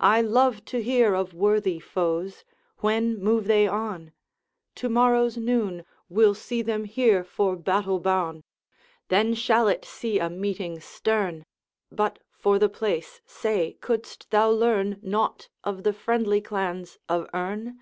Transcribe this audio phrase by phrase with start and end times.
[0.00, 2.42] I love to hear of worthy foes.
[2.78, 4.12] When move they on?'
[4.76, 8.42] 'To morrow's noon Will see them here for battle boune.'
[9.08, 11.44] 'Then shall it see a meeting stern!
[11.92, 17.78] But, for the place, say, couldst thou learn Nought of the friendly clans of Earn?